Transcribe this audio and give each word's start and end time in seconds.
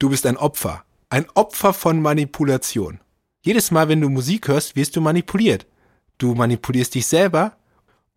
Du 0.00 0.10
bist 0.10 0.26
ein 0.26 0.36
Opfer. 0.36 0.84
Ein 1.10 1.26
Opfer 1.34 1.72
von 1.72 2.00
Manipulation. 2.00 3.00
Jedes 3.40 3.72
Mal, 3.72 3.88
wenn 3.88 4.00
du 4.00 4.08
Musik 4.08 4.46
hörst, 4.46 4.76
wirst 4.76 4.94
du 4.94 5.00
manipuliert. 5.00 5.66
Du 6.18 6.36
manipulierst 6.36 6.94
dich 6.94 7.06
selber 7.08 7.56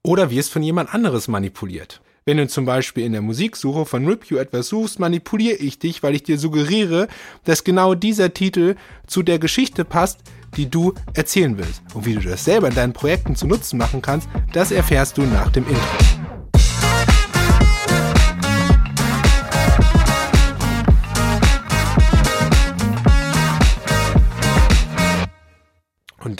oder 0.03 0.29
wirst 0.29 0.51
von 0.51 0.61
jemand 0.61 0.93
anderes 0.93 1.27
manipuliert. 1.27 1.99
Wenn 2.23 2.37
du 2.37 2.47
zum 2.47 2.65
Beispiel 2.65 3.03
in 3.03 3.13
der 3.13 3.23
Musiksuche 3.23 3.87
von 3.87 4.07
Rip 4.07 4.29
etwas 4.29 4.67
suchst, 4.67 4.99
manipuliere 4.99 5.55
ich 5.55 5.79
dich, 5.79 6.03
weil 6.03 6.13
ich 6.13 6.21
dir 6.21 6.37
suggeriere, 6.37 7.07
dass 7.45 7.63
genau 7.63 7.95
dieser 7.95 8.31
Titel 8.31 8.75
zu 9.07 9.23
der 9.23 9.39
Geschichte 9.39 9.83
passt, 9.83 10.19
die 10.57 10.69
du 10.69 10.93
erzählen 11.15 11.57
willst. 11.57 11.81
Und 11.95 12.05
wie 12.05 12.13
du 12.13 12.21
das 12.21 12.45
selber 12.45 12.67
in 12.67 12.75
deinen 12.75 12.93
Projekten 12.93 13.35
zu 13.35 13.47
Nutzen 13.47 13.79
machen 13.79 14.03
kannst, 14.03 14.29
das 14.53 14.71
erfährst 14.71 15.17
du 15.17 15.23
nach 15.23 15.51
dem 15.51 15.67
Intro. 15.67 16.40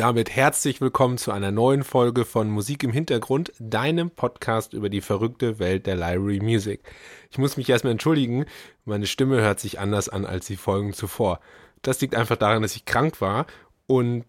Damit 0.01 0.35
herzlich 0.35 0.81
willkommen 0.81 1.19
zu 1.19 1.31
einer 1.31 1.51
neuen 1.51 1.83
Folge 1.83 2.25
von 2.25 2.49
Musik 2.49 2.83
im 2.83 2.91
Hintergrund, 2.91 3.53
deinem 3.59 4.09
Podcast 4.09 4.73
über 4.73 4.89
die 4.89 4.99
verrückte 4.99 5.59
Welt 5.59 5.85
der 5.85 5.95
Library 5.95 6.39
Music. 6.39 6.81
Ich 7.29 7.37
muss 7.37 7.55
mich 7.55 7.69
erstmal 7.69 7.91
entschuldigen, 7.91 8.45
meine 8.83 9.05
Stimme 9.05 9.41
hört 9.41 9.59
sich 9.59 9.79
anders 9.79 10.09
an 10.09 10.25
als 10.25 10.47
die 10.47 10.55
Folgen 10.55 10.93
zuvor. 10.93 11.39
Das 11.83 12.01
liegt 12.01 12.15
einfach 12.15 12.37
daran, 12.37 12.63
dass 12.63 12.75
ich 12.75 12.85
krank 12.85 13.21
war 13.21 13.45
und 13.85 14.25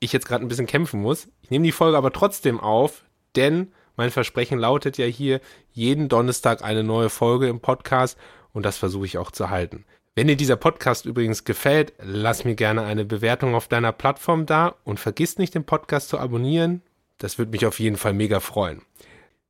ich 0.00 0.12
jetzt 0.12 0.26
gerade 0.26 0.44
ein 0.44 0.48
bisschen 0.48 0.66
kämpfen 0.66 1.00
muss. 1.00 1.28
Ich 1.42 1.52
nehme 1.52 1.66
die 1.66 1.70
Folge 1.70 1.96
aber 1.96 2.12
trotzdem 2.12 2.58
auf, 2.58 3.04
denn 3.36 3.70
mein 3.94 4.10
Versprechen 4.10 4.58
lautet 4.58 4.98
ja 4.98 5.06
hier 5.06 5.40
jeden 5.70 6.08
Donnerstag 6.08 6.64
eine 6.64 6.82
neue 6.82 7.10
Folge 7.10 7.46
im 7.46 7.60
Podcast 7.60 8.18
und 8.52 8.66
das 8.66 8.76
versuche 8.76 9.06
ich 9.06 9.18
auch 9.18 9.30
zu 9.30 9.50
halten. 9.50 9.84
Wenn 10.14 10.26
dir 10.26 10.36
dieser 10.36 10.56
Podcast 10.56 11.06
übrigens 11.06 11.44
gefällt, 11.44 11.94
lass 11.98 12.44
mir 12.44 12.54
gerne 12.54 12.82
eine 12.82 13.06
Bewertung 13.06 13.54
auf 13.54 13.66
deiner 13.66 13.92
Plattform 13.92 14.44
da 14.44 14.74
und 14.84 15.00
vergiss 15.00 15.38
nicht, 15.38 15.54
den 15.54 15.64
Podcast 15.64 16.10
zu 16.10 16.18
abonnieren. 16.18 16.82
Das 17.16 17.38
würde 17.38 17.50
mich 17.50 17.64
auf 17.64 17.80
jeden 17.80 17.96
Fall 17.96 18.12
mega 18.12 18.40
freuen. 18.40 18.82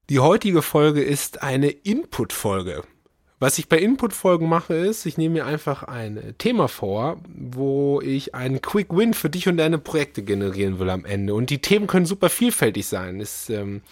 Die 0.08 0.20
heutige 0.20 0.62
Folge 0.62 1.02
ist 1.02 1.42
eine 1.42 1.68
Input-Folge. 1.68 2.82
Was 3.40 3.58
ich 3.58 3.68
bei 3.68 3.78
Input-Folgen 3.78 4.48
mache, 4.48 4.74
ist, 4.74 5.04
ich 5.04 5.18
nehme 5.18 5.32
mir 5.32 5.46
einfach 5.46 5.82
ein 5.82 6.34
Thema 6.38 6.68
vor, 6.68 7.20
wo 7.26 8.00
ich 8.00 8.36
einen 8.36 8.62
Quick 8.62 8.96
Win 8.96 9.14
für 9.14 9.30
dich 9.30 9.48
und 9.48 9.56
deine 9.56 9.78
Projekte 9.78 10.22
generieren 10.22 10.78
will 10.78 10.90
am 10.90 11.04
Ende. 11.04 11.34
Und 11.34 11.50
die 11.50 11.60
Themen 11.60 11.88
können 11.88 12.06
super 12.06 12.28
vielfältig 12.28 12.86
sein. 12.86 13.20
Es 13.20 13.50
ähm, 13.50 13.82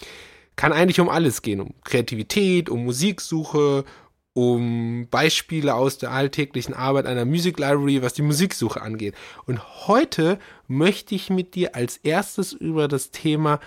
kann 0.54 0.72
eigentlich 0.72 1.00
um 1.00 1.08
alles 1.08 1.42
gehen, 1.42 1.60
um 1.60 1.74
Kreativität, 1.82 2.70
um 2.70 2.84
Musiksuche, 2.84 3.84
um 4.32 5.08
Beispiele 5.10 5.74
aus 5.74 5.98
der 5.98 6.12
alltäglichen 6.12 6.74
Arbeit 6.74 7.06
einer 7.06 7.24
Music 7.24 7.58
Library, 7.58 8.02
was 8.02 8.14
die 8.14 8.22
Musiksuche 8.22 8.80
angeht. 8.80 9.14
Und 9.46 9.86
heute 9.86 10.38
möchte 10.68 11.14
ich 11.14 11.30
mit 11.30 11.54
dir 11.54 11.74
als 11.74 11.96
erstes 11.98 12.52
über 12.52 12.88
das 12.88 13.10
Thema 13.10 13.60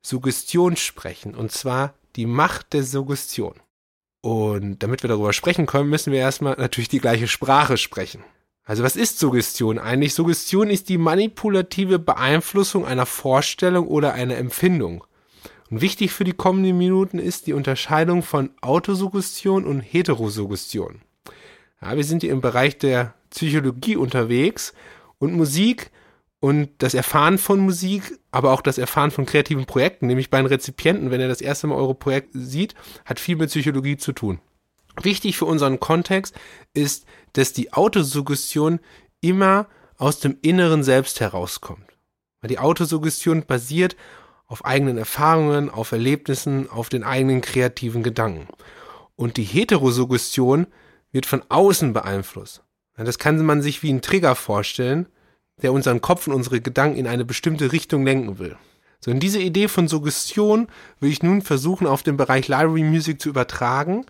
Suggestion 0.00 0.76
sprechen, 0.76 1.34
und 1.34 1.52
zwar 1.52 1.94
die 2.16 2.26
Macht 2.26 2.72
der 2.72 2.84
Suggestion. 2.84 3.54
Und 4.20 4.82
damit 4.82 5.02
wir 5.02 5.08
darüber 5.08 5.32
sprechen 5.32 5.66
können, 5.66 5.90
müssen 5.90 6.12
wir 6.12 6.20
erstmal 6.20 6.56
natürlich 6.56 6.88
die 6.88 7.00
gleiche 7.00 7.28
Sprache 7.28 7.76
sprechen. 7.76 8.24
Also 8.64 8.82
was 8.82 8.96
ist 8.96 9.18
Suggestion 9.18 9.78
eigentlich? 9.78 10.14
Suggestion 10.14 10.68
ist 10.68 10.88
die 10.88 10.98
manipulative 10.98 11.98
Beeinflussung 11.98 12.84
einer 12.84 13.06
Vorstellung 13.06 13.88
oder 13.88 14.12
einer 14.12 14.36
Empfindung. 14.36 15.04
Und 15.70 15.80
wichtig 15.80 16.12
für 16.12 16.24
die 16.24 16.32
kommenden 16.32 16.78
Minuten 16.78 17.18
ist 17.18 17.46
die 17.46 17.52
Unterscheidung 17.52 18.22
von 18.22 18.50
Autosuggestion 18.60 19.64
und 19.64 19.80
Heterosuggestion. 19.80 21.02
Ja, 21.82 21.96
wir 21.96 22.04
sind 22.04 22.22
hier 22.22 22.32
im 22.32 22.40
Bereich 22.40 22.78
der 22.78 23.14
Psychologie 23.30 23.96
unterwegs 23.96 24.72
und 25.18 25.34
Musik 25.34 25.90
und 26.40 26.70
das 26.78 26.94
Erfahren 26.94 27.38
von 27.38 27.60
Musik, 27.60 28.18
aber 28.30 28.52
auch 28.52 28.62
das 28.62 28.78
Erfahren 28.78 29.10
von 29.10 29.26
kreativen 29.26 29.66
Projekten, 29.66 30.06
nämlich 30.06 30.30
bei 30.30 30.38
einem 30.38 30.46
Rezipienten, 30.46 31.10
wenn 31.10 31.20
er 31.20 31.28
das 31.28 31.40
erste 31.40 31.66
Mal 31.66 31.74
eure 31.74 31.94
Projekt 31.94 32.30
sieht, 32.32 32.74
hat 33.04 33.20
viel 33.20 33.36
mit 33.36 33.50
Psychologie 33.50 33.96
zu 33.96 34.12
tun. 34.12 34.40
Wichtig 35.02 35.36
für 35.36 35.44
unseren 35.44 35.80
Kontext 35.80 36.34
ist, 36.74 37.06
dass 37.34 37.52
die 37.52 37.72
Autosuggestion 37.72 38.80
immer 39.20 39.66
aus 39.96 40.20
dem 40.20 40.38
inneren 40.42 40.82
Selbst 40.82 41.20
herauskommt. 41.20 41.84
Die 42.48 42.58
Autosuggestion 42.58 43.44
basiert 43.44 43.96
auf 44.48 44.64
eigenen 44.64 44.98
Erfahrungen, 44.98 45.70
auf 45.70 45.92
Erlebnissen, 45.92 46.68
auf 46.68 46.88
den 46.88 47.04
eigenen 47.04 47.42
kreativen 47.42 48.02
Gedanken. 48.02 48.48
Und 49.14 49.36
die 49.36 49.44
Heterosuggestion 49.44 50.66
wird 51.12 51.26
von 51.26 51.42
außen 51.48 51.92
beeinflusst. 51.92 52.62
Das 52.96 53.18
kann 53.18 53.44
man 53.44 53.62
sich 53.62 53.82
wie 53.82 53.92
ein 53.92 54.02
Trigger 54.02 54.34
vorstellen, 54.34 55.06
der 55.62 55.72
unseren 55.72 56.00
Kopf 56.00 56.26
und 56.26 56.32
unsere 56.32 56.60
Gedanken 56.60 56.98
in 56.98 57.06
eine 57.06 57.24
bestimmte 57.24 57.72
Richtung 57.72 58.04
lenken 58.04 58.38
will. 58.38 58.56
So, 59.00 59.10
und 59.12 59.20
diese 59.20 59.40
Idee 59.40 59.68
von 59.68 59.86
Suggestion 59.86 60.66
will 60.98 61.10
ich 61.10 61.22
nun 61.22 61.42
versuchen, 61.42 61.86
auf 61.86 62.02
den 62.02 62.16
Bereich 62.16 62.48
Library 62.48 62.82
Music 62.82 63.20
zu 63.20 63.28
übertragen 63.28 64.06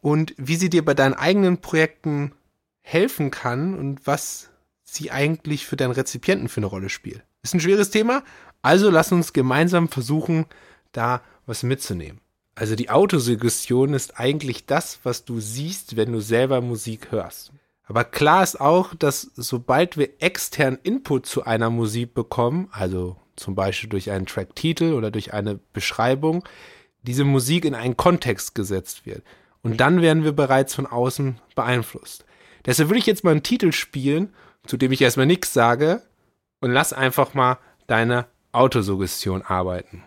und 0.00 0.34
wie 0.36 0.56
sie 0.56 0.70
dir 0.70 0.84
bei 0.84 0.94
deinen 0.94 1.14
eigenen 1.14 1.58
Projekten 1.58 2.32
helfen 2.80 3.30
kann 3.30 3.78
und 3.78 4.06
was 4.06 4.50
sie 4.82 5.12
eigentlich 5.12 5.66
für 5.66 5.76
deinen 5.76 5.92
Rezipienten 5.92 6.48
für 6.48 6.58
eine 6.58 6.66
Rolle 6.66 6.88
spielt. 6.88 7.22
Ist 7.42 7.54
ein 7.54 7.60
schweres 7.60 7.90
Thema, 7.90 8.24
also 8.62 8.90
lass 8.90 9.12
uns 9.12 9.32
gemeinsam 9.32 9.88
versuchen, 9.88 10.46
da 10.92 11.20
was 11.46 11.62
mitzunehmen. 11.62 12.20
Also 12.54 12.76
die 12.76 12.90
Autosuggestion 12.90 13.94
ist 13.94 14.18
eigentlich 14.18 14.66
das, 14.66 15.00
was 15.04 15.24
du 15.24 15.40
siehst, 15.40 15.96
wenn 15.96 16.12
du 16.12 16.20
selber 16.20 16.60
Musik 16.60 17.10
hörst. 17.10 17.52
Aber 17.84 18.04
klar 18.04 18.42
ist 18.42 18.60
auch, 18.60 18.94
dass 18.94 19.30
sobald 19.34 19.96
wir 19.96 20.10
externen 20.20 20.78
Input 20.82 21.26
zu 21.26 21.44
einer 21.44 21.70
Musik 21.70 22.14
bekommen, 22.14 22.68
also 22.72 23.16
zum 23.36 23.54
Beispiel 23.54 23.88
durch 23.88 24.10
einen 24.10 24.26
Tracktitel 24.26 24.92
oder 24.92 25.10
durch 25.10 25.32
eine 25.32 25.58
Beschreibung, 25.72 26.44
diese 27.02 27.24
Musik 27.24 27.64
in 27.64 27.74
einen 27.74 27.96
Kontext 27.96 28.54
gesetzt 28.54 29.06
wird. 29.06 29.22
Und 29.62 29.78
dann 29.80 30.00
werden 30.00 30.24
wir 30.24 30.32
bereits 30.32 30.74
von 30.74 30.86
außen 30.86 31.38
beeinflusst. 31.54 32.24
Deshalb 32.64 32.90
will 32.90 32.98
ich 32.98 33.06
jetzt 33.06 33.24
mal 33.24 33.32
einen 33.32 33.42
Titel 33.42 33.72
spielen, 33.72 34.32
zu 34.66 34.76
dem 34.76 34.92
ich 34.92 35.02
erstmal 35.02 35.26
nichts 35.26 35.52
sage, 35.52 36.02
und 36.60 36.70
lass 36.70 36.92
einfach 36.92 37.34
mal 37.34 37.58
deine 37.88 38.26
Autosuggestion 38.52 39.40
arbeiten. 39.40 40.04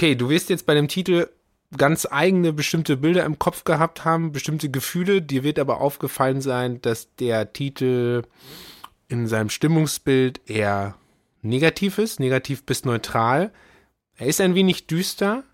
Okay, 0.00 0.14
du 0.14 0.30
wirst 0.30 0.48
jetzt 0.48 0.64
bei 0.64 0.72
dem 0.72 0.88
Titel 0.88 1.28
ganz 1.76 2.08
eigene 2.10 2.54
bestimmte 2.54 2.96
Bilder 2.96 3.26
im 3.26 3.38
Kopf 3.38 3.64
gehabt 3.64 4.02
haben, 4.02 4.32
bestimmte 4.32 4.70
Gefühle. 4.70 5.20
Dir 5.20 5.44
wird 5.44 5.58
aber 5.58 5.82
aufgefallen 5.82 6.40
sein, 6.40 6.80
dass 6.80 7.14
der 7.16 7.52
Titel 7.52 8.22
in 9.08 9.26
seinem 9.26 9.50
Stimmungsbild 9.50 10.40
eher 10.48 10.94
negativ 11.42 11.98
ist, 11.98 12.18
negativ 12.18 12.64
bis 12.64 12.86
neutral. 12.86 13.52
Er 14.16 14.26
ist 14.26 14.40
ein 14.40 14.54
wenig 14.54 14.86
düster 14.86 15.44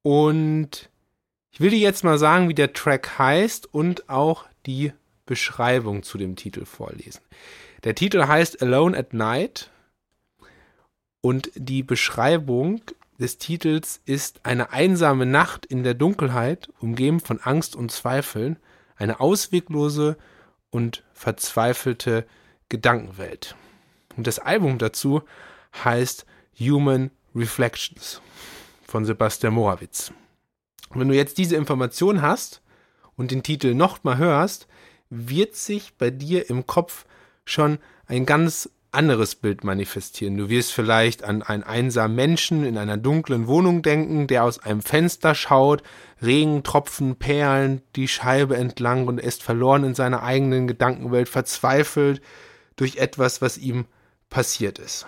und 0.00 0.88
ich 1.50 1.60
will 1.60 1.68
dir 1.68 1.78
jetzt 1.78 2.02
mal 2.02 2.16
sagen, 2.16 2.48
wie 2.48 2.54
der 2.54 2.72
Track 2.72 3.18
heißt 3.18 3.74
und 3.74 4.08
auch 4.08 4.46
die 4.64 4.94
Beschreibung 5.26 6.04
zu 6.04 6.16
dem 6.16 6.36
Titel 6.36 6.64
vorlesen. 6.64 7.20
Der 7.84 7.94
Titel 7.94 8.26
heißt 8.26 8.62
Alone 8.62 8.96
at 8.96 9.12
Night 9.12 9.68
Und 11.20 11.50
die 11.54 11.82
Beschreibung 11.82 12.80
des 13.20 13.36
Titels 13.36 14.00
ist 14.06 14.40
eine 14.44 14.72
einsame 14.72 15.26
Nacht 15.26 15.66
in 15.66 15.84
der 15.84 15.94
Dunkelheit, 15.94 16.70
umgeben 16.80 17.20
von 17.20 17.38
Angst 17.38 17.76
und 17.76 17.92
Zweifeln, 17.92 18.56
eine 18.96 19.20
ausweglose 19.20 20.16
und 20.70 21.04
verzweifelte 21.12 22.26
Gedankenwelt. 22.70 23.56
Und 24.16 24.26
das 24.26 24.38
Album 24.38 24.78
dazu 24.78 25.22
heißt 25.84 26.24
Human 26.58 27.10
Reflections 27.34 28.22
von 28.86 29.04
Sebastian 29.04 29.54
Morawitz. 29.54 30.12
Wenn 30.94 31.08
du 31.08 31.14
jetzt 31.14 31.36
diese 31.38 31.56
Information 31.56 32.22
hast 32.22 32.62
und 33.16 33.30
den 33.30 33.42
Titel 33.42 33.74
nochmal 33.74 34.16
hörst, 34.16 34.66
wird 35.10 35.54
sich 35.56 35.94
bei 35.96 36.10
dir 36.10 36.48
im 36.48 36.66
Kopf 36.66 37.04
schon 37.44 37.78
ein 38.06 38.24
ganz 38.24 38.70
anderes 38.92 39.34
Bild 39.34 39.64
manifestieren. 39.64 40.36
Du 40.36 40.48
wirst 40.48 40.72
vielleicht 40.72 41.22
an 41.22 41.42
einen 41.42 41.62
einsamen 41.62 42.16
Menschen 42.16 42.64
in 42.64 42.76
einer 42.76 42.96
dunklen 42.96 43.46
Wohnung 43.46 43.82
denken, 43.82 44.26
der 44.26 44.44
aus 44.44 44.58
einem 44.58 44.82
Fenster 44.82 45.34
schaut, 45.34 45.82
Regentropfen 46.22 47.16
perlen 47.16 47.82
die 47.96 48.08
Scheibe 48.08 48.56
entlang 48.56 49.06
und 49.06 49.20
ist 49.20 49.42
verloren 49.42 49.84
in 49.84 49.94
seiner 49.94 50.22
eigenen 50.22 50.66
Gedankenwelt, 50.66 51.28
verzweifelt 51.28 52.20
durch 52.76 52.96
etwas, 52.96 53.40
was 53.40 53.58
ihm 53.58 53.86
passiert 54.28 54.78
ist. 54.78 55.06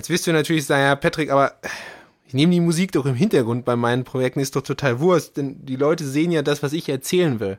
Jetzt 0.00 0.08
wirst 0.08 0.26
du 0.26 0.32
natürlich 0.32 0.64
sagen, 0.64 0.84
ja, 0.84 0.96
Patrick, 0.96 1.30
aber 1.30 1.56
ich 2.26 2.32
nehme 2.32 2.52
die 2.52 2.60
Musik 2.60 2.92
doch 2.92 3.04
im 3.04 3.14
Hintergrund 3.14 3.66
bei 3.66 3.76
meinen 3.76 4.04
Projekten, 4.04 4.40
ist 4.40 4.56
doch 4.56 4.62
total 4.62 4.98
Wurst, 4.98 5.36
denn 5.36 5.66
die 5.66 5.76
Leute 5.76 6.06
sehen 6.06 6.32
ja 6.32 6.40
das, 6.40 6.62
was 6.62 6.72
ich 6.72 6.88
erzählen 6.88 7.38
will. 7.38 7.58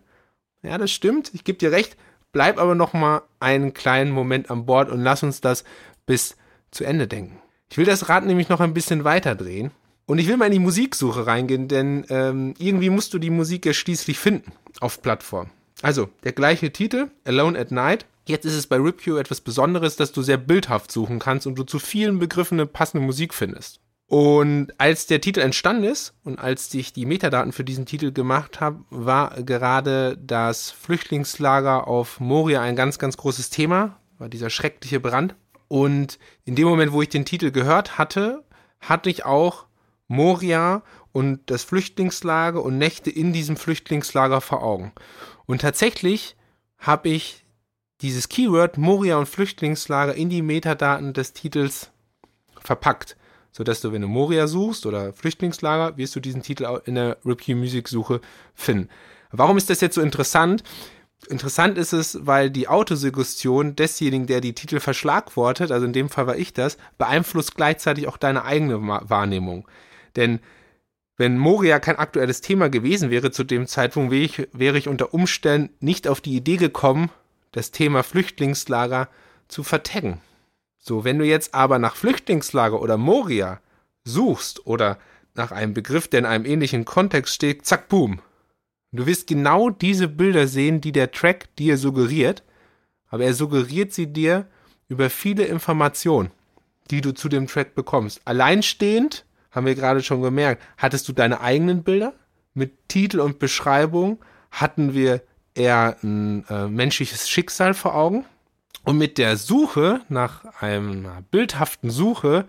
Ja, 0.64 0.80
das 0.80 0.90
stimmt, 0.90 1.30
ich 1.36 1.44
gebe 1.44 1.60
dir 1.60 1.72
recht. 1.72 1.98
Bleib 2.32 2.58
aber 2.58 2.74
noch 2.74 2.94
mal 2.94 3.22
einen 3.40 3.76
kleinen 3.76 4.10
Moment 4.10 4.50
an 4.50 4.66
Bord 4.66 4.90
und 4.90 5.04
lass 5.04 5.22
uns 5.22 5.42
das 5.42 5.64
bis 6.08 6.36
zu 6.72 6.84
Ende 6.84 7.08
denken. 7.08 7.38
Ich 7.70 7.78
will 7.78 7.86
das 7.86 8.10
Rad 8.10 8.26
nämlich 8.26 8.50
noch 8.50 8.60
ein 8.60 8.74
bisschen 8.74 9.04
weiter 9.04 9.36
drehen. 9.36 9.70
Und 10.08 10.18
ich 10.18 10.28
will 10.28 10.38
mal 10.38 10.48
in 10.48 10.54
die 10.54 10.58
Musiksuche 10.58 11.28
reingehen, 11.28 11.68
denn 11.68 12.08
ähm, 12.10 12.56
irgendwie 12.58 12.90
musst 12.90 13.14
du 13.14 13.20
die 13.20 13.30
Musik 13.30 13.68
ja 13.68 13.74
schließlich 13.74 14.18
finden 14.18 14.52
auf 14.80 15.04
Plattform. 15.04 15.52
Also, 15.84 16.10
der 16.24 16.32
gleiche 16.32 16.74
Titel, 16.74 17.12
Alone 17.24 17.60
at 17.60 17.70
Night, 17.70 18.08
Jetzt 18.32 18.46
ist 18.46 18.56
es 18.56 18.66
bei 18.66 18.78
RipQ 18.78 19.20
etwas 19.20 19.42
Besonderes, 19.42 19.98
dass 19.98 20.14
du 20.14 20.22
sehr 20.22 20.38
bildhaft 20.38 20.90
suchen 20.90 21.20
kannst 21.20 21.48
und 21.48 21.56
du 21.56 21.64
zu 21.64 21.80
vielen 21.80 22.18
Begriffen 22.18 22.58
eine 22.58 22.66
passende 22.66 23.06
Musik 23.06 23.34
findest. 23.34 23.82
Und 24.08 24.72
als 24.78 25.06
der 25.06 25.20
Titel 25.20 25.42
entstanden 25.42 25.84
ist 25.84 26.14
und 26.24 26.40
als 26.40 26.74
ich 26.74 26.94
die 26.94 27.06
Metadaten 27.06 27.52
für 27.52 27.66
diesen 27.66 27.86
Titel 27.86 28.14
gemacht 28.14 28.62
habe, 28.62 28.86
war 28.90 29.44
gerade 29.44 30.18
das 30.18 30.72
Flüchtlingslager 30.72 31.90
auf 31.90 32.22
Moria 32.22 32.62
ein 32.62 32.78
ganz, 32.78 33.00
ganz 33.00 33.18
großes 33.18 33.50
Thema, 33.50 34.00
war 34.18 34.30
dieser 34.30 34.50
schreckliche 34.50 35.02
Brand. 35.02 35.36
Und 35.68 36.18
in 36.46 36.56
dem 36.56 36.70
Moment, 36.70 36.94
wo 36.94 37.02
ich 37.02 37.10
den 37.10 37.26
Titel 37.26 37.52
gehört 37.52 37.98
hatte, 37.98 38.46
hatte 38.80 39.10
ich 39.10 39.26
auch 39.26 39.66
Moria 40.08 40.84
und 41.12 41.42
das 41.48 41.66
Flüchtlingslager 41.66 42.64
und 42.64 42.78
Nächte 42.78 43.10
in 43.10 43.34
diesem 43.34 43.58
Flüchtlingslager 43.58 44.40
vor 44.40 44.64
Augen. 44.64 44.94
Und 45.46 45.60
tatsächlich 45.60 46.38
habe 46.78 47.10
ich 47.10 47.42
dieses 48.02 48.30
Keyword 48.30 48.78
Moria 48.78 49.18
und 49.18 49.28
Flüchtlingslager 49.28 50.16
in 50.16 50.30
die 50.30 50.42
Metadaten 50.42 51.14
des 51.14 51.34
Titels 51.34 51.92
verpackt, 52.60 53.16
sodass 53.52 53.82
du, 53.82 53.92
wenn 53.92 54.02
du 54.02 54.08
Moria 54.08 54.48
suchst 54.48 54.86
oder 54.86 55.14
Flüchtlingslager, 55.14 55.98
wirst 55.98 56.16
du 56.16 56.20
diesen 56.20 56.42
Titel 56.42 56.66
auch 56.66 56.82
in 56.86 56.96
der 56.96 57.18
Ripkey 57.26 57.56
Music 57.56 57.88
Suche 57.88 58.22
finden. 58.54 58.90
Warum 59.32 59.58
ist 59.58 59.70
das 59.70 59.82
jetzt 59.82 59.96
so 59.96 60.02
interessant? 60.02 60.64
Interessant 61.30 61.78
ist 61.78 61.94
es, 61.94 62.26
weil 62.26 62.50
die 62.50 62.68
Autosuggestion 62.68 63.76
desjenigen, 63.76 64.26
der 64.26 64.42
die 64.42 64.54
Titel 64.54 64.80
verschlagwortet, 64.80 65.72
also 65.72 65.86
in 65.86 65.94
dem 65.94 66.10
Fall 66.10 66.26
war 66.26 66.36
ich 66.36 66.54
das, 66.54 66.78
beeinflusst 66.98 67.56
gleichzeitig 67.56 68.08
auch 68.08 68.18
deine 68.18 68.44
eigene 68.44 68.82
Wahrnehmung. 68.82 69.68
Denn 70.16 70.40
wenn 71.18 71.38
Moria 71.38 71.80
kein 71.80 71.98
aktuelles 71.98 72.42
Thema 72.42 72.70
gewesen 72.70 73.12
wäre 73.12 73.30
zu 73.30 73.44
dem 73.44 73.68
Zeitpunkt, 73.68 74.12
wäre 74.12 74.24
ich, 74.24 74.48
wäre 74.54 74.80
ich 74.80 74.88
unter 74.88 75.14
Umständen 75.14 75.76
nicht 75.80 76.08
auf 76.08 76.22
die 76.22 76.36
Idee 76.36 76.58
gekommen, 76.58 77.12
das 77.52 77.72
Thema 77.72 78.04
Flüchtlingslager 78.04 79.10
zu 79.48 79.64
vertaggen. 79.64 80.22
So, 80.78 81.04
wenn 81.04 81.20
du 81.20 81.26
jetzt 81.26 81.54
aber 81.54 81.80
nach 81.80 81.96
Flüchtlingslager 81.96 82.82
oder 82.82 82.98
Moria 82.98 83.60
suchst 84.04 84.66
oder 84.66 84.98
nach 85.36 85.52
einem 85.52 85.74
Begriff, 85.74 86.08
der 86.08 86.20
in 86.20 86.26
einem 86.26 86.46
ähnlichen 86.46 86.86
Kontext 86.86 87.34
steht, 87.34 87.66
zack, 87.66 87.88
boom. 87.88 88.20
Du 88.92 89.06
wirst 89.06 89.28
genau 89.28 89.70
diese 89.70 90.08
Bilder 90.08 90.48
sehen, 90.48 90.82
die 90.82 90.92
der 90.92 91.12
Track 91.12 91.56
dir 91.56 91.78
suggeriert, 91.78 92.44
aber 93.08 93.24
er 93.24 93.34
suggeriert 93.34 93.94
sie 93.94 94.08
dir 94.08 94.48
über 94.90 95.10
viele 95.10 95.46
Informationen, 95.46 96.32
die 96.90 97.00
du 97.00 97.14
zu 97.14 97.30
dem 97.30 97.48
Track 97.48 97.76
bekommst. 97.76 98.22
Alleinstehend, 98.26 99.26
haben 99.52 99.66
wir 99.66 99.76
gerade 99.76 100.02
schon 100.02 100.22
gemerkt, 100.22 100.64
hattest 100.78 101.08
du 101.08 101.14
deine 101.14 101.42
eigenen 101.42 101.84
Bilder 101.84 102.14
mit 102.54 102.90
Titel 102.90 103.20
und 103.20 103.40
Beschreibung, 103.40 104.20
hatten 104.50 104.94
wir 104.94 105.22
eher 105.56 105.98
ein 106.04 106.46
äh, 106.50 106.68
menschliches 106.68 107.30
Schicksal 107.30 107.74
vor 107.74 107.96
Augen. 107.96 108.26
Und 108.84 108.98
mit 108.98 109.18
der 109.18 109.38
Suche 109.38 110.02
nach 110.10 110.46
einer 110.62 111.22
bildhaften 111.30 111.92
Suche 111.92 112.46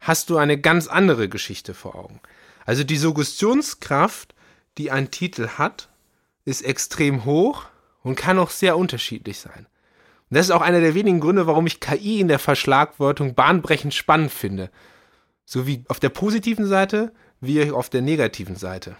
hast 0.00 0.30
du 0.30 0.36
eine 0.36 0.58
ganz 0.58 0.88
andere 0.88 1.28
Geschichte 1.28 1.74
vor 1.74 1.94
Augen. 1.94 2.20
Also 2.64 2.84
die 2.84 2.96
Suggestionskraft, 2.96 4.34
die 4.76 4.90
ein 4.90 5.10
Titel 5.10 5.48
hat, 5.56 5.88
ist 6.44 6.62
extrem 6.62 7.24
hoch 7.24 7.66
und 8.02 8.16
kann 8.16 8.38
auch 8.38 8.50
sehr 8.50 8.76
unterschiedlich 8.76 9.38
sein. 9.38 9.66
Und 10.30 10.36
das 10.36 10.46
ist 10.46 10.50
auch 10.50 10.60
einer 10.60 10.80
der 10.80 10.94
wenigen 10.94 11.20
Gründe, 11.20 11.46
warum 11.46 11.66
ich 11.66 11.80
KI 11.80 12.20
in 12.20 12.28
der 12.28 12.38
Verschlagwortung 12.38 13.34
bahnbrechend 13.34 13.94
spannend 13.94 14.30
finde. 14.30 14.70
So 15.44 15.66
wie 15.66 15.84
auf 15.88 16.00
der 16.00 16.10
positiven 16.10 16.66
Seite, 16.66 17.12
wie 17.40 17.70
auf 17.70 17.88
der 17.88 18.02
negativen 18.02 18.56
Seite. 18.56 18.96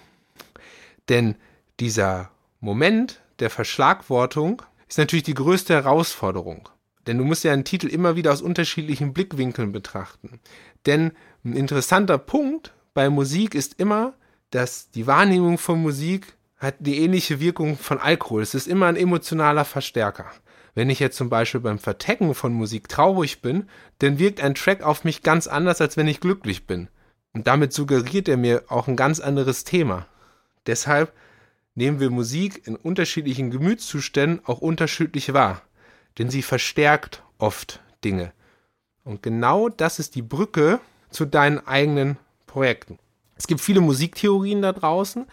Denn 1.09 1.37
dieser 1.81 2.31
Moment 2.61 3.21
der 3.39 3.51
Verschlagwortung 3.51 4.63
ist 4.89 4.99
natürlich 4.99 5.25
die 5.25 5.35
größte 5.35 5.75
Herausforderung. 5.75 6.69
Denn 7.07 7.19
du 7.19 7.25
musst 7.25 7.45
ja 7.45 7.53
einen 7.53 7.65
Titel 7.65 7.89
immer 7.89 8.17
wieder 8.17 8.33
aus 8.33 8.43
unterschiedlichen 8.43 9.13
Blickwinkeln 9.13 9.73
betrachten. 9.73 10.41
Denn 10.87 11.13
ein 11.45 11.55
interessanter 11.55 12.19
Punkt 12.19 12.75
bei 12.95 13.09
Musik 13.09 13.55
ist 13.55 13.81
immer, 13.81 14.15
dass 14.51 14.91
die 14.91 15.07
Wahrnehmung 15.07 15.59
von 15.59 15.81
Musik 15.81 16.37
hat 16.59 16.75
die 16.81 16.99
ähnliche 16.99 17.41
Wirkung 17.41 17.79
von 17.79 17.99
Alkohol. 17.99 18.43
Es 18.43 18.55
ist 18.55 18.67
immer 18.67 18.87
ein 18.87 18.97
emotionaler 18.97 19.65
Verstärker. 19.65 20.27
Wenn 20.75 20.91
ich 20.91 21.01
jetzt 21.01 21.17
zum 21.17 21.29
Beispiel 21.29 21.61
beim 21.61 21.79
Vertecken 21.79 22.35
von 22.35 22.53
Musik 22.53 22.89
traurig 22.89 23.41
bin, 23.41 23.69
dann 23.99 24.19
wirkt 24.19 24.41
ein 24.41 24.55
Track 24.55 24.83
auf 24.83 25.05
mich 25.05 25.23
ganz 25.23 25.47
anders, 25.47 25.81
als 25.81 25.97
wenn 25.97 26.09
ich 26.09 26.21
glücklich 26.21 26.67
bin. 26.67 26.89
Und 27.33 27.47
damit 27.47 27.73
suggeriert 27.73 28.29
er 28.29 28.37
mir 28.37 28.65
auch 28.69 28.89
ein 28.89 28.97
ganz 28.97 29.21
anderes 29.21 29.65
Thema. 29.65 30.07
Deshalb 30.67 31.13
nehmen 31.79 32.01
wir 32.01 32.11
Musik 32.11 32.67
in 32.67 32.75
unterschiedlichen 32.75 33.53
Gemütszuständen 33.53 34.45
auch 34.45 34.59
unterschiedlich 34.59 35.33
wahr, 35.33 35.63
denn 36.19 36.29
sie 36.29 36.43
verstärkt 36.43 37.23
oft 37.39 37.81
Dinge. 38.05 38.33
Und 39.05 39.23
genau 39.23 39.69
das 39.69 40.01
ist 40.01 40.17
die 40.17 40.23
Brücke 40.23 40.81
zu 41.11 41.25
deinen 41.25 41.65
eigenen 41.67 42.19
Projekten. 42.47 42.99
Es 43.37 43.47
gibt 43.47 43.61
viele 43.61 43.81
Musiktheorien 43.81 44.61
da 44.61 44.73
draußen 44.73 45.27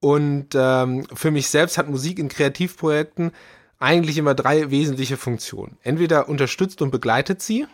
und 0.00 0.48
ähm, 0.54 1.06
für 1.12 1.30
mich 1.30 1.48
selbst 1.50 1.76
hat 1.76 1.90
Musik 1.90 2.18
in 2.18 2.28
Kreativprojekten 2.28 3.32
eigentlich 3.78 4.16
immer 4.16 4.34
drei 4.34 4.70
wesentliche 4.70 5.18
Funktionen. 5.18 5.76
Entweder 5.82 6.30
unterstützt 6.30 6.80
und 6.80 6.90
begleitet 6.90 7.42
sie, 7.42 7.66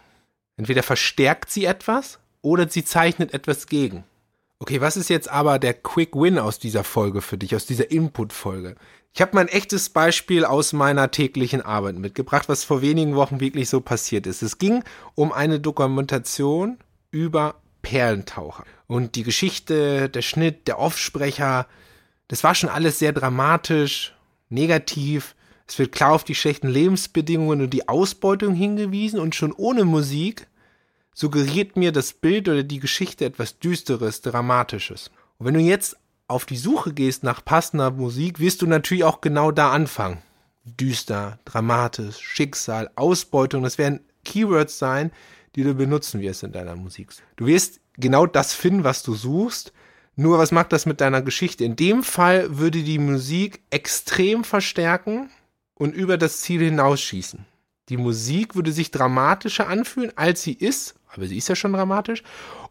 entweder 0.57 0.83
verstärkt 0.83 1.51
sie 1.51 1.67
etwas 1.67 2.19
oder 2.41 2.69
sie 2.69 2.85
zeichnet 2.85 3.33
etwas 3.33 3.69
gegen. 3.69 4.03
Okay, 4.63 4.81
was 4.81 4.97
ist 4.97 5.11
jetzt 5.11 5.29
aber 5.29 5.59
der 5.59 5.75
Quick 5.75 6.15
Win 6.15 6.39
aus 6.39 6.61
dieser 6.61 6.85
Folge 6.85 7.21
für 7.21 7.37
dich, 7.37 7.57
aus 7.57 7.67
dieser 7.67 7.91
Input-Folge? 7.91 8.77
Ich 9.13 9.21
habe 9.21 9.35
mal 9.35 9.41
ein 9.41 9.49
echtes 9.49 9.89
Beispiel 9.91 10.45
aus 10.45 10.73
meiner 10.73 11.11
täglichen 11.11 11.63
Arbeit 11.63 11.97
mitgebracht, 11.97 12.49
was 12.49 12.63
vor 12.63 12.81
wenigen 12.81 13.17
Wochen 13.17 13.41
wirklich 13.41 13.69
so 13.69 13.81
passiert 13.81 14.25
ist. 14.25 14.41
Es 14.41 14.59
ging 14.59 14.85
um 15.17 15.33
eine 15.33 15.59
Dokumentation 15.59 16.79
über 17.11 17.57
Perlentaucher. 17.83 18.63
Und 18.87 19.17
die 19.17 19.25
Geschichte, 19.25 20.09
der 20.09 20.23
Schnitt, 20.23 20.69
der 20.69 20.79
Offsprecher, 20.79 21.67
das 22.29 22.45
war 22.45 22.55
schon 22.55 22.71
alles 22.71 23.01
sehr 23.01 23.13
dramatisch, 23.13 24.15
negativ. 24.49 25.35
Es 25.67 25.77
wird 25.81 25.91
klar 25.91 26.13
auf 26.13 26.23
die 26.23 26.37
schlechten 26.37 26.69
Lebensbedingungen 26.69 27.63
und 27.63 27.71
die 27.71 27.89
Ausbeutung 27.89 28.55
hingewiesen 28.55 29.19
und 29.19 29.35
schon 29.35 29.51
ohne 29.51 29.85
Musik 29.85 30.47
suggeriert 31.15 31.77
mir 31.77 31.93
das 31.93 32.13
Bild 32.13 32.49
oder 32.49 32.63
die 32.63 32.81
Geschichte 32.81 33.25
etwas 33.25 33.59
Düsteres, 33.59 34.23
Dramatisches. 34.23 35.11
Und 35.39 35.47
wenn 35.47 35.55
du 35.55 35.61
jetzt 35.61 35.97
auf 36.29 36.47
die 36.47 36.57
Suche 36.57 36.93
gehst 36.93 37.25
nach 37.25 37.45
passender 37.45 37.91
Musik, 37.91 38.41
wirst 38.41 38.63
du 38.63 38.67
natürlich 38.67 39.05
auch 39.05 39.21
genau 39.21 39.51
da 39.51 39.73
anfangen. 39.73 40.23
Düster, 40.65 41.39
dramatisch, 41.45 42.19
Schicksal, 42.19 42.91
Ausbeutung, 42.95 43.63
das 43.63 43.79
werden 43.79 44.01
Keywords 44.25 44.79
sein, 44.79 45.11
die 45.55 45.65
du 45.65 45.75
benutzen 45.75 46.21
wirst 46.21 46.43
in 46.43 46.53
deiner 46.53 46.77
Musik. 46.77 47.11
Du 47.37 47.47
wirst 47.47 47.81
genau 47.95 48.27
das 48.27 48.55
finden, 48.55 48.85
was 48.85 49.03
du 49.03 49.15
suchst. 49.15 49.73
Nur 50.15 50.39
was 50.39 50.53
macht 50.53 50.73
das 50.73 50.87
mit 50.87 51.01
deiner 51.01 51.23
Geschichte? 51.23 51.65
In 51.65 51.77
dem 51.77 52.03
Fall 52.03 52.59
würde 52.59 52.83
die 52.83 52.99
Musik 52.99 53.63
extrem 53.71 54.45
verstärken 54.45 55.31
und 55.75 55.95
über 55.95 56.19
das 56.19 56.41
Ziel 56.41 56.61
hinausschießen. 56.61 57.45
Die 57.89 57.97
Musik 57.97 58.55
würde 58.55 58.73
sich 58.73 58.91
dramatischer 58.91 59.69
anfühlen, 59.69 60.13
als 60.17 60.43
sie 60.43 60.53
ist, 60.53 60.95
aber 61.15 61.27
sie 61.27 61.39
ist 61.39 61.49
ja 61.49 61.57
schon 61.57 61.73
dramatisch. 61.73 62.23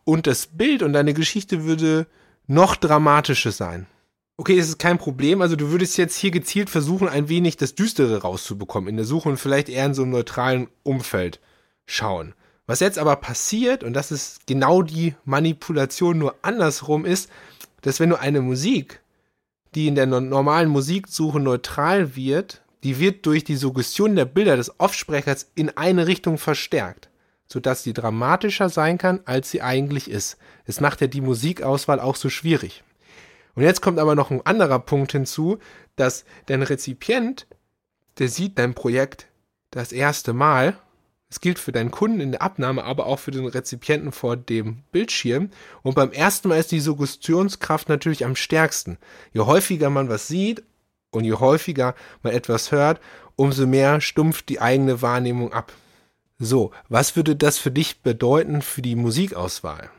Und 0.03 0.27
das 0.27 0.47
Bild 0.47 0.83
und 0.83 0.93
deine 0.93 1.13
Geschichte 1.13 1.63
würde 1.63 2.07
noch 2.47 2.75
dramatischer 2.75 3.51
sein. 3.51 3.87
Okay, 4.37 4.57
das 4.57 4.69
ist 4.69 4.79
kein 4.79 4.97
Problem. 4.97 5.41
Also 5.41 5.55
du 5.55 5.69
würdest 5.69 5.97
jetzt 5.97 6.17
hier 6.17 6.31
gezielt 6.31 6.69
versuchen, 6.69 7.07
ein 7.07 7.29
wenig 7.29 7.57
das 7.57 7.75
Düstere 7.75 8.23
rauszubekommen 8.23 8.89
in 8.89 8.97
der 8.97 9.05
Suche 9.05 9.29
und 9.29 9.37
vielleicht 9.37 9.69
eher 9.69 9.85
in 9.85 9.93
so 9.93 10.01
einem 10.01 10.11
neutralen 10.11 10.67
Umfeld 10.83 11.39
schauen. 11.85 12.33
Was 12.65 12.79
jetzt 12.79 12.97
aber 12.97 13.17
passiert, 13.17 13.83
und 13.83 13.93
das 13.93 14.11
ist 14.11 14.47
genau 14.47 14.81
die 14.81 15.13
Manipulation 15.25 16.17
nur 16.17 16.35
andersrum, 16.41 17.05
ist, 17.05 17.29
dass 17.81 17.99
wenn 17.99 18.09
du 18.09 18.19
eine 18.19 18.41
Musik, 18.41 19.01
die 19.75 19.87
in 19.87 19.95
der 19.95 20.07
normalen 20.07 20.69
Musiksuche 20.69 21.39
neutral 21.39 22.15
wird, 22.15 22.61
die 22.83 22.97
wird 22.97 23.25
durch 23.27 23.43
die 23.43 23.55
Suggestion 23.55 24.15
der 24.15 24.25
Bilder 24.25 24.57
des 24.57 24.79
Offsprechers 24.79 25.51
in 25.53 25.69
eine 25.77 26.07
Richtung 26.07 26.39
verstärkt, 26.39 27.10
sodass 27.51 27.83
sie 27.83 27.91
dramatischer 27.91 28.69
sein 28.69 28.97
kann, 28.97 29.19
als 29.25 29.51
sie 29.51 29.61
eigentlich 29.61 30.09
ist. 30.09 30.37
Es 30.65 30.79
macht 30.79 31.01
ja 31.01 31.07
die 31.07 31.19
Musikauswahl 31.19 31.99
auch 31.99 32.15
so 32.15 32.29
schwierig. 32.29 32.83
Und 33.55 33.63
jetzt 33.63 33.81
kommt 33.81 33.99
aber 33.99 34.15
noch 34.15 34.31
ein 34.31 34.45
anderer 34.45 34.79
Punkt 34.79 35.11
hinzu, 35.11 35.59
dass 35.97 36.23
dein 36.45 36.63
Rezipient, 36.63 37.47
der 38.19 38.29
sieht 38.29 38.57
dein 38.57 38.73
Projekt 38.73 39.27
das 39.69 39.91
erste 39.91 40.31
Mal. 40.31 40.77
Es 41.29 41.41
gilt 41.41 41.59
für 41.59 41.73
deinen 41.73 41.91
Kunden 41.91 42.21
in 42.21 42.31
der 42.31 42.41
Abnahme, 42.41 42.85
aber 42.85 43.05
auch 43.05 43.19
für 43.19 43.31
den 43.31 43.45
Rezipienten 43.45 44.13
vor 44.13 44.37
dem 44.37 44.83
Bildschirm. 44.93 45.49
Und 45.81 45.95
beim 45.95 46.13
ersten 46.13 46.47
Mal 46.47 46.59
ist 46.59 46.71
die 46.71 46.79
Suggestionskraft 46.79 47.89
natürlich 47.89 48.23
am 48.23 48.37
stärksten. 48.37 48.97
Je 49.33 49.41
häufiger 49.41 49.89
man 49.89 50.07
was 50.07 50.29
sieht 50.29 50.63
und 51.09 51.25
je 51.25 51.33
häufiger 51.33 51.95
man 52.23 52.31
etwas 52.31 52.71
hört, 52.71 53.01
umso 53.35 53.67
mehr 53.67 53.99
stumpft 53.99 54.47
die 54.47 54.61
eigene 54.61 55.01
Wahrnehmung 55.01 55.51
ab. 55.51 55.73
So, 56.43 56.71
was 56.89 57.15
würde 57.15 57.35
das 57.35 57.59
für 57.59 57.69
dich 57.69 58.01
bedeuten 58.01 58.63
für 58.63 58.81
die 58.81 58.95
Musikauswahl? 58.95 59.91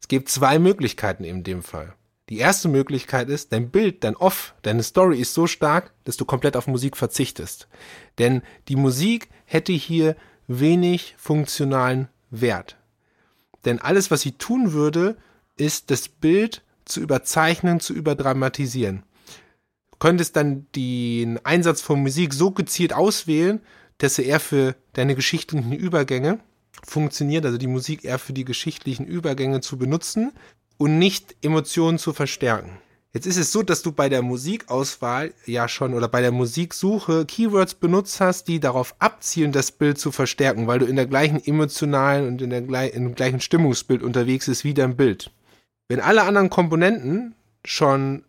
Es 0.00 0.08
gibt 0.08 0.30
zwei 0.30 0.58
Möglichkeiten 0.58 1.24
in 1.24 1.44
dem 1.44 1.62
Fall. 1.62 1.92
Die 2.30 2.38
erste 2.38 2.68
Möglichkeit 2.68 3.28
ist, 3.28 3.52
dein 3.52 3.68
Bild, 3.68 4.02
dein 4.02 4.16
Off, 4.16 4.54
deine 4.62 4.82
Story 4.82 5.20
ist 5.20 5.34
so 5.34 5.46
stark, 5.46 5.92
dass 6.04 6.16
du 6.16 6.24
komplett 6.24 6.56
auf 6.56 6.66
Musik 6.66 6.96
verzichtest. 6.96 7.68
Denn 8.16 8.40
die 8.68 8.76
Musik 8.76 9.28
hätte 9.44 9.74
hier 9.74 10.16
wenig 10.46 11.16
funktionalen 11.18 12.08
Wert. 12.30 12.78
Denn 13.66 13.78
alles, 13.78 14.10
was 14.10 14.22
sie 14.22 14.32
tun 14.32 14.72
würde, 14.72 15.18
ist 15.58 15.90
das 15.90 16.08
Bild 16.08 16.62
zu 16.86 17.00
überzeichnen, 17.00 17.78
zu 17.78 17.92
überdramatisieren. 17.92 19.02
Du 19.90 19.98
könntest 19.98 20.34
dann 20.36 20.66
den 20.74 21.44
Einsatz 21.44 21.82
von 21.82 22.00
Musik 22.00 22.32
so 22.32 22.52
gezielt 22.52 22.94
auswählen, 22.94 23.60
dass 23.98 24.18
er 24.18 24.24
eher 24.24 24.40
für 24.40 24.74
deine 24.92 25.14
geschichtlichen 25.14 25.72
Übergänge 25.72 26.40
funktioniert, 26.82 27.46
also 27.46 27.58
die 27.58 27.66
Musik 27.66 28.04
eher 28.04 28.18
für 28.18 28.32
die 28.32 28.44
geschichtlichen 28.44 29.06
Übergänge 29.06 29.60
zu 29.60 29.78
benutzen, 29.78 30.32
und 30.76 30.98
nicht 30.98 31.36
Emotionen 31.42 31.98
zu 31.98 32.12
verstärken. 32.12 32.78
Jetzt 33.12 33.26
ist 33.26 33.36
es 33.36 33.52
so, 33.52 33.62
dass 33.62 33.82
du 33.82 33.92
bei 33.92 34.08
der 34.08 34.22
Musikauswahl 34.22 35.32
ja 35.46 35.68
schon 35.68 35.94
oder 35.94 36.08
bei 36.08 36.20
der 36.20 36.32
Musiksuche 36.32 37.24
Keywords 37.26 37.74
benutzt 37.74 38.20
hast, 38.20 38.48
die 38.48 38.58
darauf 38.58 38.96
abzielen, 38.98 39.52
das 39.52 39.70
Bild 39.70 39.98
zu 39.98 40.10
verstärken, 40.10 40.66
weil 40.66 40.80
du 40.80 40.86
in 40.86 40.96
der 40.96 41.06
gleichen 41.06 41.40
emotionalen 41.44 42.26
und 42.26 42.42
in 42.42 42.50
der 42.50 42.92
im 42.92 43.14
gleichen 43.14 43.40
Stimmungsbild 43.40 44.02
unterwegs 44.02 44.46
bist 44.46 44.64
wie 44.64 44.74
dein 44.74 44.96
Bild. 44.96 45.30
Wenn 45.86 46.00
alle 46.00 46.22
anderen 46.22 46.50
Komponenten 46.50 47.36
schon 47.64 48.24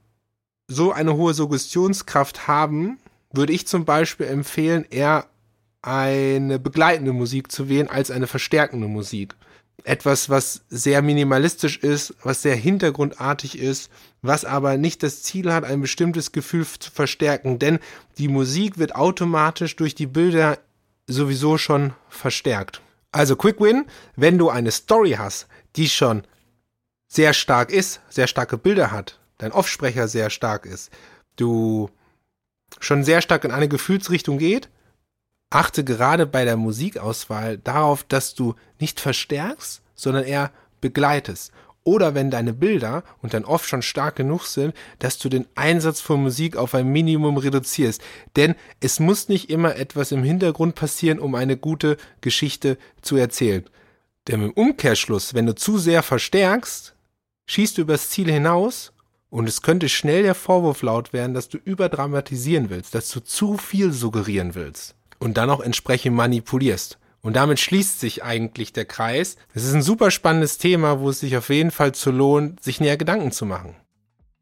so 0.68 0.92
eine 0.92 1.16
hohe 1.16 1.34
Suggestionskraft 1.34 2.48
haben, 2.48 3.00
würde 3.32 3.54
ich 3.54 3.66
zum 3.66 3.86
Beispiel 3.86 4.28
empfehlen, 4.28 4.86
eher 4.88 5.26
eine 5.86 6.60
begleitende 6.60 7.14
Musik 7.14 7.52
zu 7.52 7.70
wählen 7.70 7.90
als 7.90 8.12
eine 8.12 8.28
verstärkende 8.28 8.88
Musik 8.88 9.36
etwas, 9.86 10.30
was 10.30 10.66
sehr 10.70 11.02
minimalistisch 11.02 11.78
ist, 11.78 12.16
was 12.24 12.42
sehr 12.42 12.56
hintergrundartig 12.56 13.60
ist, 13.60 13.92
was 14.22 14.44
aber 14.44 14.78
nicht 14.78 15.04
das 15.04 15.22
Ziel 15.22 15.54
hat, 15.54 15.64
ein 15.64 15.82
bestimmtes 15.82 16.32
Gefühl 16.32 16.66
zu 16.66 16.92
verstärken, 16.92 17.60
denn 17.60 17.80
die 18.18 18.28
Musik 18.28 18.78
wird 18.78 18.96
automatisch 18.96 19.76
durch 19.76 19.94
die 19.94 20.08
Bilder 20.08 20.58
sowieso 21.08 21.58
schon 21.58 21.94
verstärkt. 22.10 22.82
Also 23.12 23.36
Quick 23.36 23.62
Win, 23.62 23.86
wenn 24.16 24.38
du 24.38 24.50
eine 24.50 24.72
Story 24.72 25.12
hast, 25.12 25.48
die 25.76 25.88
schon 25.88 26.24
sehr 27.08 27.34
stark 27.34 27.72
ist, 27.72 28.02
sehr 28.10 28.28
starke 28.28 28.58
Bilder 28.58 28.92
hat, 28.92 29.20
dein 29.38 29.52
Offsprecher 29.52 30.08
sehr 30.08 30.30
stark 30.32 30.66
ist, 30.66 30.90
du 31.36 31.90
schon 32.80 33.04
sehr 33.04 33.22
stark 33.22 33.44
in 33.44 33.52
eine 33.52 33.70
Gefühlsrichtung 33.70 34.40
geht, 34.40 34.70
achte 35.50 35.84
gerade 35.84 36.26
bei 36.26 36.46
der 36.46 36.58
Musikauswahl 36.58 37.58
darauf, 37.58 38.04
dass 38.04 38.36
du 38.36 38.56
nicht 38.80 39.00
verstärkst, 39.00 39.82
sondern 39.96 40.24
eher 40.24 40.52
begleitest. 40.82 41.52
Oder 41.84 42.16
wenn 42.16 42.32
deine 42.32 42.52
Bilder 42.52 43.04
und 43.22 43.36
dann 43.36 43.46
oft 43.46 43.70
schon 43.70 43.84
stark 43.84 44.16
genug 44.16 44.46
sind, 44.46 44.74
dass 44.98 45.20
du 45.20 45.30
den 45.30 45.46
Einsatz 45.54 46.02
von 46.02 46.22
Musik 46.22 46.58
auf 46.58 46.74
ein 46.74 46.88
Minimum 46.88 47.38
reduzierst. 47.38 48.02
Denn 48.36 48.56
es 48.80 49.00
muss 49.00 49.30
nicht 49.30 49.52
immer 49.52 49.76
etwas 49.76 50.12
im 50.12 50.24
Hintergrund 50.24 50.74
passieren, 50.74 51.20
um 51.20 51.36
eine 51.36 51.58
gute 51.58 51.98
Geschichte 52.22 52.80
zu 53.02 53.18
erzählen. 53.18 53.66
Denn 54.28 54.42
im 54.42 54.52
Umkehrschluss, 54.52 55.36
wenn 55.36 55.46
du 55.46 55.54
zu 55.54 55.78
sehr 55.78 56.02
verstärkst, 56.02 56.96
schießt 57.46 57.78
du 57.78 57.84
übers 57.84 58.10
Ziel 58.10 58.32
hinaus 58.32 58.92
und 59.30 59.48
es 59.48 59.62
könnte 59.62 59.88
schnell 59.88 60.24
der 60.24 60.34
Vorwurf 60.34 60.82
laut 60.82 61.14
werden, 61.14 61.36
dass 61.36 61.50
du 61.50 61.60
überdramatisieren 61.60 62.72
willst, 62.72 62.96
dass 62.96 63.12
du 63.12 63.20
zu 63.20 63.58
viel 63.58 63.92
suggerieren 63.92 64.56
willst 64.56 64.96
und 65.20 65.38
dann 65.38 65.50
auch 65.50 65.62
entsprechend 65.62 66.16
manipulierst. 66.16 66.98
Und 67.22 67.36
damit 67.36 67.60
schließt 67.60 68.00
sich 68.00 68.24
eigentlich 68.24 68.72
der 68.72 68.86
Kreis. 68.86 69.36
Es 69.54 69.64
ist 69.64 69.74
ein 69.74 69.82
super 69.82 70.12
spannendes 70.12 70.60
Thema, 70.60 71.00
wo 71.00 71.10
es 71.10 71.22
sich 71.22 71.36
auf 71.38 71.50
jeden 71.50 71.72
Fall 71.72 71.94
zu 71.94 72.12
lohnt, 72.12 72.64
sich 72.64 72.80
näher 72.80 72.98
Gedanken 72.98 73.32
zu 73.32 73.46
machen. 73.46 73.76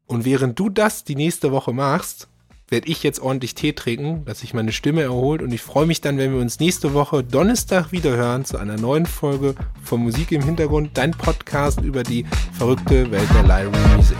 Und 0.06 0.26
während 0.26 0.58
du 0.58 0.68
das 0.68 1.02
die 1.02 1.16
nächste 1.16 1.50
Woche 1.50 1.72
machst, 1.72 2.28
werde 2.68 2.88
ich 2.88 3.02
jetzt 3.02 3.20
ordentlich 3.20 3.54
Tee 3.54 3.72
trinken, 3.72 4.24
dass 4.24 4.40
sich 4.40 4.54
meine 4.54 4.72
Stimme 4.72 5.02
erholt 5.02 5.42
und 5.42 5.52
ich 5.52 5.62
freue 5.62 5.86
mich 5.86 6.00
dann, 6.00 6.18
wenn 6.18 6.32
wir 6.32 6.40
uns 6.40 6.60
nächste 6.60 6.92
Woche 6.94 7.22
Donnerstag 7.22 7.92
wieder 7.92 8.16
hören 8.16 8.44
zu 8.44 8.58
einer 8.58 8.76
neuen 8.76 9.06
Folge 9.06 9.54
von 9.82 10.02
Musik 10.02 10.32
im 10.32 10.42
Hintergrund, 10.42 10.90
dein 10.94 11.12
Podcast 11.12 11.80
über 11.80 12.02
die 12.02 12.26
verrückte 12.52 13.10
Welt 13.10 13.28
der 13.34 13.42
Lyra 13.44 13.96
Music. 13.96 14.16